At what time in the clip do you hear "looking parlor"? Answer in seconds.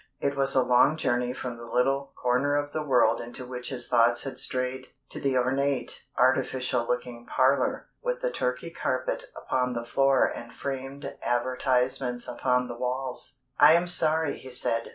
6.87-7.85